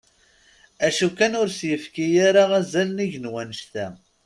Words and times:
D 0.79 0.81
acu 0.87 1.07
kan 1.17 1.33
ur 1.41 1.47
as-yefki 1.51 2.07
ara 2.27 2.43
azal 2.59 2.87
nnig 2.89 3.13
n 3.19 3.31
wannect-a. 3.33 3.85